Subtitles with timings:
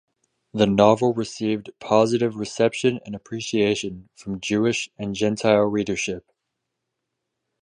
[0.51, 6.25] The novel received positive reception and appreciation from Jewish and gentile readership.